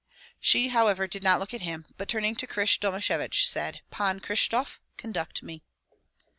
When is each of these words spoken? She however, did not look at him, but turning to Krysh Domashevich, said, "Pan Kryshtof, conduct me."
She 0.39 0.69
however, 0.69 1.05
did 1.07 1.21
not 1.21 1.37
look 1.39 1.53
at 1.53 1.61
him, 1.61 1.85
but 1.95 2.07
turning 2.09 2.33
to 2.37 2.47
Krysh 2.47 2.79
Domashevich, 2.79 3.47
said, 3.47 3.81
"Pan 3.91 4.19
Kryshtof, 4.19 4.79
conduct 4.97 5.43
me." 5.43 5.61